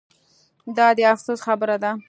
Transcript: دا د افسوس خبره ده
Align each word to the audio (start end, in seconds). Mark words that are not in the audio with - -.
دا 0.77 0.87
د 0.97 0.99
افسوس 1.11 1.39
خبره 1.47 1.75
ده 1.83 1.91